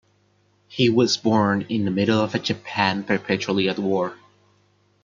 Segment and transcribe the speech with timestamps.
[0.67, 4.17] He was born in the middle of a Japan perpetually at war.